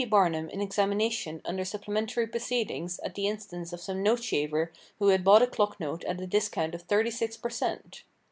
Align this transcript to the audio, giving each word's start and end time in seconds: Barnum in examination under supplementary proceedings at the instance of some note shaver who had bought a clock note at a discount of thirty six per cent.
Barnum 0.09 0.49
in 0.49 0.61
examination 0.61 1.43
under 1.45 1.63
supplementary 1.63 2.25
proceedings 2.25 2.97
at 3.03 3.13
the 3.13 3.27
instance 3.27 3.71
of 3.71 3.79
some 3.81 4.01
note 4.01 4.23
shaver 4.23 4.71
who 4.97 5.09
had 5.09 5.23
bought 5.23 5.43
a 5.43 5.47
clock 5.47 5.79
note 5.79 6.03
at 6.05 6.19
a 6.19 6.25
discount 6.25 6.73
of 6.73 6.81
thirty 6.81 7.11
six 7.11 7.37
per 7.37 7.51
cent. 7.51 8.01